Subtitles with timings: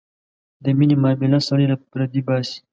[0.63, 2.57] د مینې معامله سړی له پردې باسي.